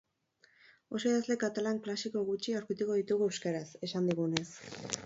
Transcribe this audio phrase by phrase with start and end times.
[0.99, 4.49] Oso idazle katalan klasiko gutxi aurkituko ditugu euskaraz, esan digunez.